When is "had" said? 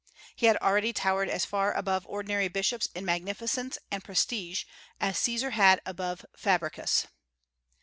0.47-0.57, 5.51-5.79